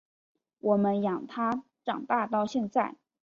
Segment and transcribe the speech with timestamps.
[0.61, 2.95] 我们养他长大到现在